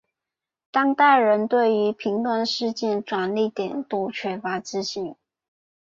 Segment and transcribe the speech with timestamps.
[0.71, 5.15] 当代人对于评断事件转捩点多缺乏自信。